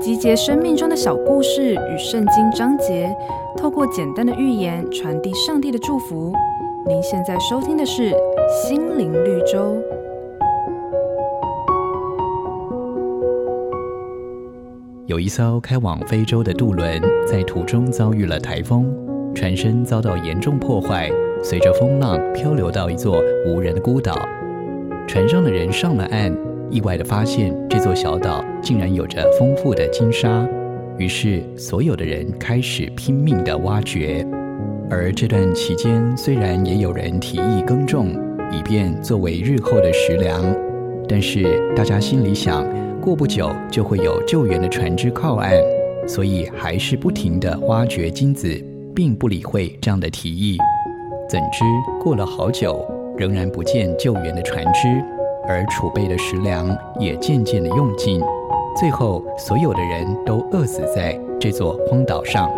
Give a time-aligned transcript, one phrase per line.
[0.00, 3.14] 集结生命中的小故事与圣经章节，
[3.56, 6.32] 透过简单的寓言传递上帝的祝福。
[6.86, 8.10] 您现在收听的是
[8.62, 9.58] 《心灵绿洲》。
[15.06, 18.94] 有一艘开往非洲的渡轮，在途中遭遇了台风，
[19.34, 21.10] 船身遭到严重破坏，
[21.42, 24.14] 随着风浪漂流到一座无人的孤岛。
[25.06, 26.30] 船上的人上了岸，
[26.70, 30.46] 意外地发现这座小岛竟然有着丰富的金沙，
[30.98, 34.26] 于是所有的人开始拼命地挖掘。
[34.90, 38.08] 而这段期间，虽然也有人提议耕种，
[38.50, 40.42] 以便作为日后的食粮，
[41.08, 42.66] 但是大家心里想，
[43.00, 45.52] 过不久就会有救援的船只靠岸，
[46.06, 48.48] 所以还是不停地挖掘金子，
[48.94, 50.56] 并不理会这样的提议。
[51.28, 51.64] 怎知
[52.02, 52.82] 过了好久，
[53.16, 54.88] 仍然不见救援的船只，
[55.48, 56.68] 而储备的食粮
[57.00, 58.20] 也渐渐地用尽，
[58.78, 62.50] 最后所有的人都饿死在这座荒岛上。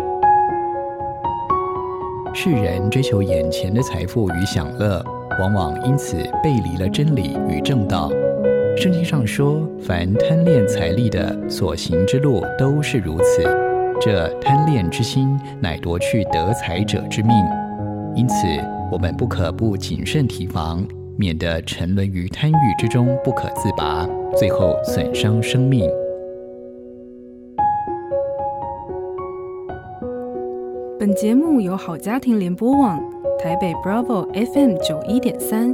[2.33, 5.03] 世人追求眼前的财富与享乐，
[5.39, 8.09] 往往因此背离了真理与正道。
[8.77, 13.43] 圣经上说：“凡贪恋财力的，所行之路都是如此。
[13.99, 17.35] 这贪恋之心，乃夺去得财者之命。
[18.15, 18.35] 因此，
[18.91, 20.85] 我们不可不谨慎提防，
[21.21, 25.87] 免得沉沦于贪欲之中，不可自拔，最后损伤生命。”
[30.99, 32.99] 本节目由好家庭联播网、
[33.37, 35.71] 台北 Bravo FM 九一点三、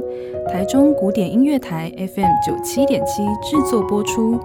[0.48, 4.38] 台中古典音乐台 FM 九七点七制作播出。